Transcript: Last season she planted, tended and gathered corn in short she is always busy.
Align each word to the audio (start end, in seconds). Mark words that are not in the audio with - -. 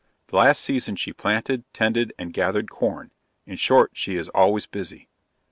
Last 0.31 0.63
season 0.63 0.95
she 0.95 1.13
planted, 1.13 1.63
tended 1.75 2.11
and 2.17 2.33
gathered 2.33 2.71
corn 2.71 3.11
in 3.45 3.55
short 3.57 3.91
she 3.93 4.15
is 4.15 4.29
always 4.29 4.65
busy. 4.65 5.09